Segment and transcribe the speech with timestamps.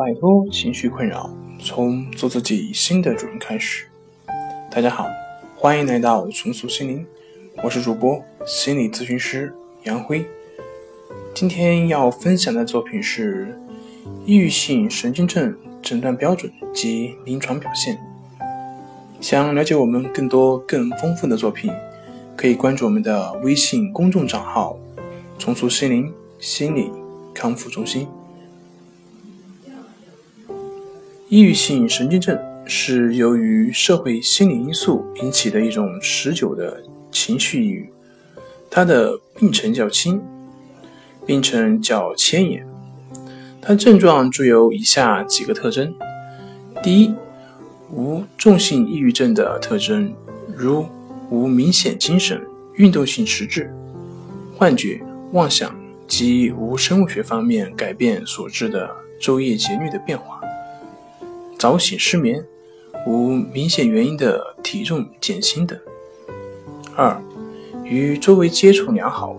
[0.00, 3.84] 摆脱情绪困扰，从做自己新的主人开始。
[4.70, 5.06] 大家好，
[5.54, 7.06] 欢迎来到重塑心灵，
[7.62, 9.52] 我是主播心理咨询师
[9.82, 10.24] 杨辉。
[11.34, 13.54] 今天要分享的作品是
[14.24, 17.98] 抑郁性神经症诊断标准及临床表现。
[19.20, 21.70] 想了解我们更多更丰富的作品，
[22.34, 24.78] 可以关注我们的微信公众账号
[25.38, 26.90] “重塑心灵心理
[27.34, 28.08] 康复中心”。
[31.30, 37.92] 抑郁性神经症是由于社会心理因素引起的一种持久的情绪抑郁，
[38.68, 40.20] 它的病程较轻，
[41.24, 42.66] 病程较牵延。
[43.62, 45.94] 它症状具有以下几个特征：
[46.82, 47.14] 第一，
[47.92, 50.12] 无重性抑郁症的特征，
[50.56, 50.84] 如
[51.30, 53.72] 无明显精神、运动性迟滞、
[54.56, 55.72] 幻觉、妄想
[56.08, 58.90] 及无生物学方面改变所致的
[59.20, 60.40] 昼夜节律的变化。
[61.60, 62.42] 早醒、失眠，
[63.06, 65.78] 无明显原因的体重减轻等。
[66.96, 67.22] 二、
[67.84, 69.36] 与周围接触良好，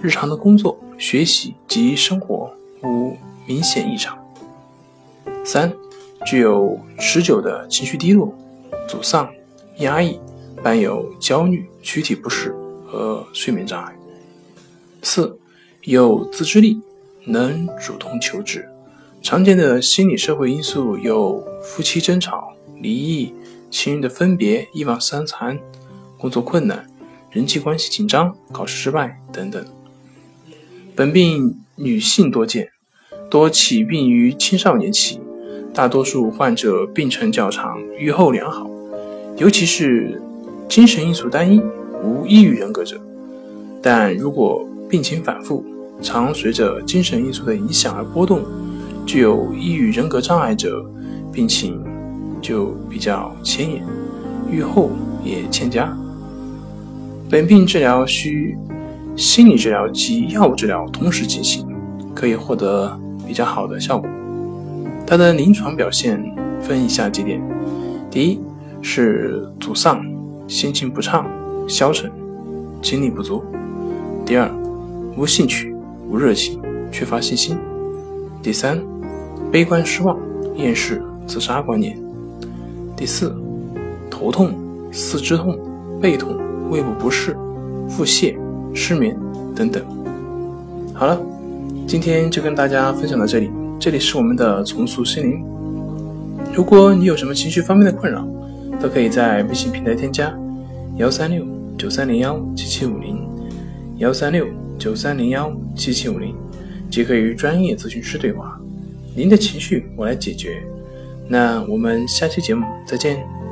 [0.00, 2.50] 日常的工作、学习及生活
[2.82, 3.14] 无
[3.46, 4.18] 明显异常。
[5.44, 5.70] 三、
[6.24, 8.32] 具有持久的情绪低落、
[8.88, 9.30] 沮丧、
[9.80, 10.18] 压抑，
[10.62, 12.50] 伴有焦虑、躯体不适
[12.86, 13.94] 和睡眠障碍。
[15.02, 15.38] 四、
[15.82, 16.80] 有自制力，
[17.26, 18.66] 能主动求治。
[19.20, 23.32] 常见的心理社会因素有夫妻争吵、离异、
[23.70, 25.56] 亲人的分别、一往三残、
[26.16, 26.86] 工作困难、
[27.30, 29.62] 人际关系紧张、考试失败等等。
[30.96, 32.70] 本病女性多见，
[33.30, 35.20] 多起病于青少年期，
[35.74, 38.68] 大多数患者病程较长，预后良好，
[39.36, 40.20] 尤其是
[40.70, 41.60] 精神因素单一、
[42.02, 42.98] 无抑郁人格者。
[43.82, 45.62] 但如果病情反复，
[46.00, 48.42] 常随着精神因素的影响而波动。
[49.06, 50.84] 具有抑郁人格障碍者，
[51.32, 51.82] 病情
[52.40, 53.82] 就比较牵延，
[54.50, 54.90] 愈后
[55.24, 55.96] 也欠佳。
[57.30, 58.56] 本病治疗需
[59.16, 61.66] 心理治疗及药物治疗同时进行，
[62.14, 64.08] 可以获得比较好的效果。
[65.06, 66.22] 它的临床表现
[66.60, 67.42] 分以下几点：
[68.10, 68.40] 第一
[68.82, 70.04] 是沮丧、
[70.46, 71.26] 心情不畅、
[71.68, 72.10] 消沉、
[72.82, 73.42] 精力不足；
[74.24, 74.50] 第二，
[75.16, 75.74] 无兴趣、
[76.08, 76.60] 无热情、
[76.90, 77.56] 缺乏信心；
[78.42, 78.80] 第三。
[79.50, 80.18] 悲观、失望、
[80.56, 81.96] 厌世、自杀观念。
[82.96, 83.32] 第四，
[84.10, 84.52] 头痛、
[84.90, 85.56] 四肢痛、
[86.00, 86.36] 背痛、
[86.70, 87.36] 胃部不适、
[87.88, 88.36] 腹泻、
[88.74, 89.16] 失眠
[89.54, 89.84] 等等。
[90.94, 91.20] 好了，
[91.86, 93.50] 今天就跟大家分享到这里。
[93.78, 95.44] 这里是我们的重塑心灵。
[96.52, 98.26] 如果你有什么情绪方面的困扰，
[98.80, 100.36] 都可以在微信平台添加
[100.96, 101.46] 幺三六
[101.76, 103.18] 九三零幺七七五零
[103.98, 104.44] 幺三六
[104.76, 106.34] 九三零幺七七五零，
[106.90, 108.58] 即可与专业咨询师对话。
[109.14, 110.62] 您的情绪我来解决，
[111.28, 113.47] 那我们下期节目再见。